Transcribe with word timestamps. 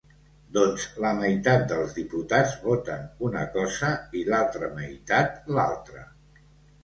Doncs 0.53 0.85
la 1.03 1.09
meitat 1.17 1.65
dels 1.71 1.91
diputats 1.97 2.55
voten 2.63 3.03
una 3.27 3.43
cosa 3.57 3.91
i 4.21 4.23
l’altra 4.31 4.71
meitat, 4.79 5.37
l’altra. 5.59 6.05